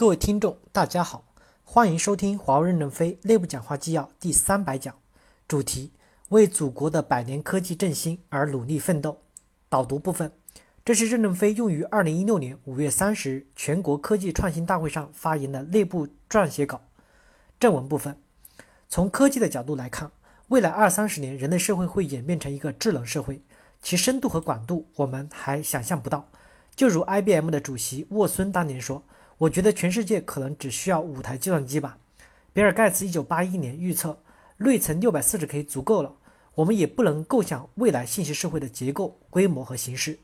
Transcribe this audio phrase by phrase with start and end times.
[0.00, 1.24] 各位听众，大家好，
[1.62, 4.94] 欢迎收听华为任正非内部讲话纪要第三百讲，
[5.46, 5.92] 主题：
[6.30, 9.18] 为祖国的百年科技振兴而努力奋斗。
[9.68, 10.32] 导读部分，
[10.86, 16.80] 这是任正非用于二零一六年五月三十日全国科技创新大会上发言的内部撰写稿。
[17.58, 18.16] 正文部分，
[18.88, 20.10] 从科技的角度来看，
[20.48, 23.42] 未来二三十年，人类社会会演变成一个智能社会，
[23.82, 26.26] 其深度和广度我们还想象不到。
[26.74, 29.04] 就如 IBM 的主席沃孙当年说。
[29.40, 31.96] 我觉得全世界可能只需要五台计算机吧。
[32.52, 34.22] 比尔盖茨一九八一年预测，
[34.58, 36.14] 内存六百四十 K 足够了。
[36.56, 40.18] 我们也不能构想未来信息社会的结构、规模和形式。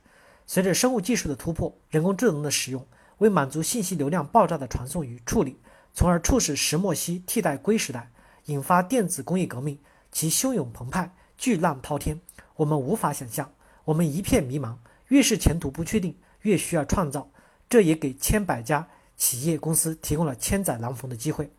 [0.46, 2.86] 随着生物技术的突破，人工智能的使用，
[3.16, 5.56] 为满足信息流量爆炸的传送与处理，
[5.94, 8.10] 从而促使石墨烯替代硅时代，
[8.44, 9.78] 引发电子工业革命，
[10.12, 12.20] 其汹涌澎湃，巨浪滔天，
[12.56, 13.50] 我们无法想象，
[13.86, 14.76] 我们一片迷茫。
[15.08, 17.30] 越是前途不确定，越需要创造。
[17.66, 18.86] 这也给千百家。
[19.16, 21.50] 企业公司提供了千载难逢的机会，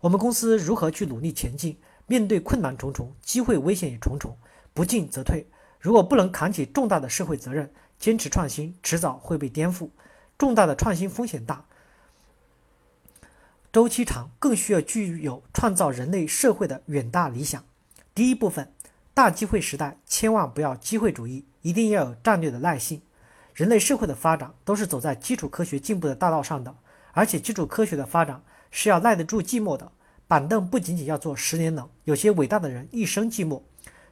[0.00, 1.78] 我们公司如何去努力前进？
[2.06, 4.36] 面对困难重重，机会危险也重重，
[4.74, 5.46] 不进则退。
[5.80, 9.90] 如果不能扛起重大的社会责任，坚持创新，迟早会被颠覆。
[10.36, 11.64] 重大的创新风险大，
[13.72, 17.64] 周期长，更需要具有创造人类社会的远大理想。
[18.14, 18.72] 第一部分，
[19.14, 23.02] 大机会时代，千万不要机会主义，一定要有战略的耐性。
[23.54, 26.74] 人类社会的发展都是走在基础科学进步的大道上的。
[27.12, 29.92] 而且基础科学的发展是要耐得住寂寞的，
[30.26, 33.62] 板凳不仅仅要做十年冷，有些伟大的人一生寂寞。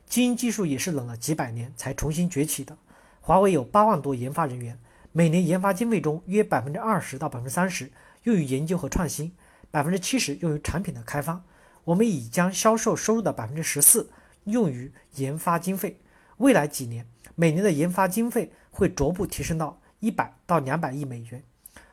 [0.07, 2.77] 基因技术也是冷了几百年才重新崛起的。
[3.21, 4.79] 华为有八万多研发人员，
[5.13, 7.91] 每年研发经费中约百分之二十到百分之三十
[8.25, 9.33] 用于研究和创新，
[9.71, 11.43] 百分之七十用于产品的开发。
[11.85, 14.11] 我们已将销售收入的百分之十四
[14.45, 16.01] 用于研发经费，
[16.39, 21.43] 未来几年每年的研发经费会逐步提升到一百到两百亿美元。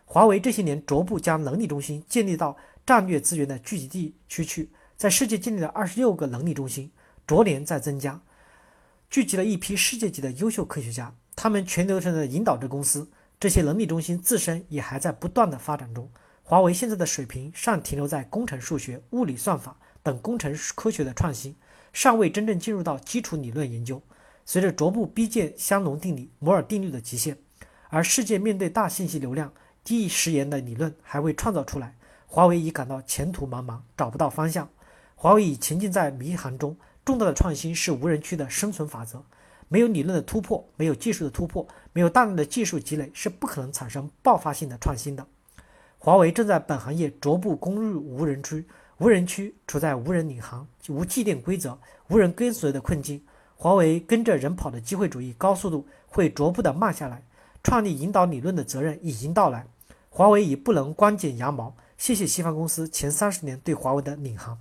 [0.09, 2.55] 华为这些年逐步将能力中心建立到
[2.86, 6.89] 战略资源的聚集地区去，在世界建立了二十六个能力中心，
[7.27, 8.22] 逐年在增加，
[9.09, 13.09] 聚集了一批世界级的优秀科学家，他们全流程的引导着公司。
[13.37, 16.09] 这些能力中心自身也还在不断的发展中。
[16.42, 21.53] 华为现在的水平尚停留在工程数学、物理算法等工程科学的创新，
[21.92, 24.02] 尚未真正进入到基础理论研究。
[24.45, 27.37] 随着逐步逼近香农定理、摩尔定律的极限，
[27.89, 29.52] 而世界面对大信息流量。
[29.87, 31.95] 第十言的理论还未创造出来，
[32.27, 34.67] 华为已感到前途茫茫，找不到方向。
[35.15, 36.75] 华为已沉浸在迷航中。
[37.05, 39.23] 重大的创新是无人区的生存法则。
[39.70, 45.26] 没有理论的突破，没有技术的突破，没有大量的技术积累，是不可能产生爆发性的创新的。
[45.97, 53.23] 华为正在本行业逐步攻入无人区，无人区处在无人领航、无既定规则、无人跟随的困境。
[53.55, 57.23] 华为跟着人跑的机会主义高速度会逐步的慢下来。
[57.64, 59.65] 创立引导理论的责任已经到来。
[60.17, 64.58] 华为已不能光剪羊毛，谢谢西方公司前三十年对华为的领航。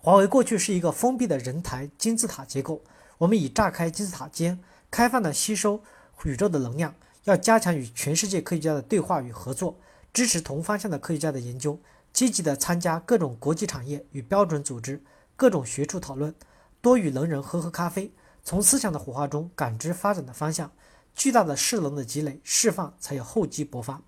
[0.00, 2.82] 华为过去是一个封闭的人才金字塔结构，
[3.16, 5.82] 我们已炸开金字塔尖，开放的吸收
[6.24, 6.94] 宇宙的能量，
[7.24, 9.78] 要加强与全世界科学家的对话与合作，
[10.12, 11.80] 支持同方向的科学家的研究，
[12.12, 15.02] 积极的参加各种国际产业与标准组织
[15.36, 16.34] 各种学术讨论，
[16.82, 18.12] 多与能人喝喝咖啡，
[18.44, 20.70] 从思想的火花中感知发展的方向，
[21.14, 24.02] 巨大的势能的积累释放才有厚积薄发。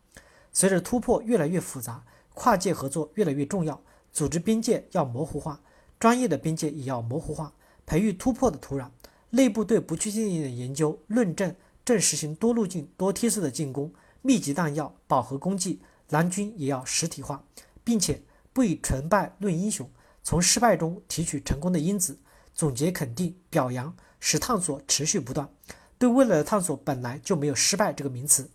[0.52, 3.80] 随着突破越来越复杂，跨界合作越来越重要，
[4.12, 5.60] 组织边界要模糊化，
[5.98, 7.52] 专业的边界也要模糊化，
[7.86, 8.88] 培育突破的土壤。
[9.30, 17.44] 内部对不确定性的研究论证正实行多路径、多梯次的进攻，密集弹药、饱和攻击，蓝军也要实体化，
[17.84, 18.22] 并且
[18.52, 19.88] 不以成败论英雄，
[20.24, 22.18] 从失败中提取成功的因子，
[22.52, 25.48] 总结肯定表扬，使探索持续不断。
[25.96, 28.50] 对未来的探索本来就没有失败这个名词。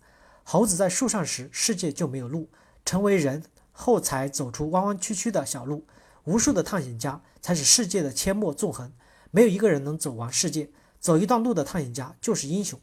[0.47, 2.47] 猴子在树上时，世界就没有路；
[2.85, 5.87] 成为人后，才走出弯弯曲曲的小路。
[6.25, 8.93] 无数的探险家才使世界的阡陌纵横，
[9.31, 10.69] 没有一个人能走完世界。
[10.99, 12.79] 走一段路的探险家就是英雄。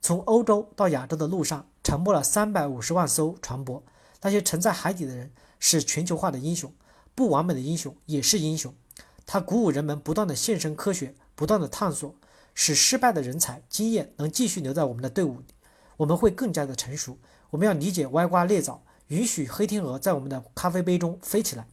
[0.00, 3.80] 从欧洲到亚洲的路上，沉没了三百五十万艘船舶。
[4.22, 5.30] 那些沉在海底的人
[5.60, 6.72] 是全球化的英雄，
[7.14, 8.74] 不完美的英雄也是英雄。
[9.24, 12.12] 他鼓舞人们不断的献身科学，不断的探索，
[12.54, 15.44] 使失败的人才经验能继续留在我们的队伍里。
[15.98, 17.18] 我们会更加的成熟。
[17.50, 21.66] 我们要理解歪瓜裂枣，允许黑天鹅在我们的咖啡杯中飞起来。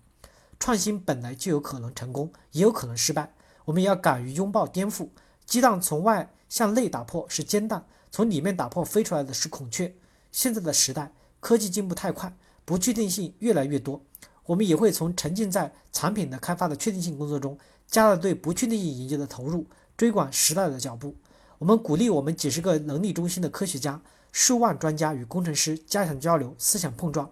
[0.59, 3.33] 创新本来就有可能成功，也有可能失败。
[3.65, 5.09] 我们要敢于拥抱颠覆。
[5.45, 9.93] 鸡蛋从外向内打破是煎蛋，从里面打破飞出来的是孔雀。
[10.31, 12.33] 现在的时代，科技进步太快，
[12.63, 14.01] 不确定性越来越多。
[14.45, 19.67] 我们也会从沉浸在产品的开发的确定性工作中，加大对不确定性研究的投入，
[19.97, 21.15] 追赶时代的脚步。
[21.57, 24.01] 我们鼓励我们几十个能力中心的科学家。
[24.37, 27.31] 数万专家与工程师加强交流、思想碰撞，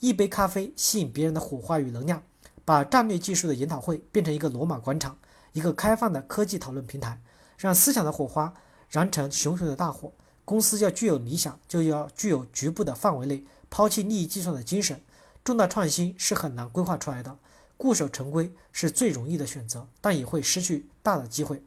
[0.00, 2.22] 一杯咖啡吸引别人的火花与能量，
[2.62, 5.16] 把战略技术的研讨会变成一个罗马广场，
[5.54, 7.18] 一个开放的科技讨论平台，
[7.56, 8.52] 让思想的火花
[8.90, 10.12] 燃成熊熊的大火。
[10.44, 15.00] 公司要具有理想，就要具有局部的范围内抛弃利益计算的精神。
[15.42, 17.38] 重大创新是很难规划出来的，
[17.78, 21.62] 固守成规是最容易的选择，但也会失去大的机会。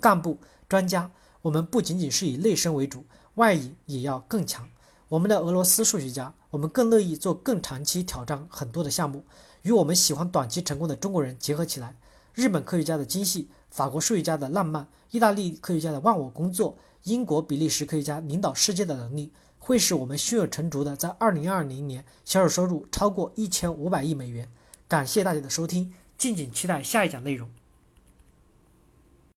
[0.00, 1.10] 干部专家，
[1.42, 3.04] 我们不仅仅是以内生为主，
[3.34, 4.68] 外引也要更强。
[5.08, 9.24] 我们的俄罗斯数学家，我们更乐意做更长期挑战很多的项目，
[9.62, 11.96] 与我们喜欢短期成功的中国人结合起来。
[12.34, 24.48] 日本科学家的精细，法国数学家的浪漫，意大利科学家的忘我工作，英国、比利时科学家领导世界的能力，会使我们胸有成竹的在二零二零年销售收入超过一千五百亿美元。
[24.86, 27.59] 感谢大家的收听，敬请期待下一讲内容。